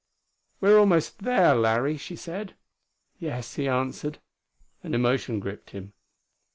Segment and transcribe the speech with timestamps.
[0.61, 2.55] "We are almost there, Larry," she said.
[3.19, 4.17] "Yes," he answered.
[4.81, 5.93] An emotion gripped him.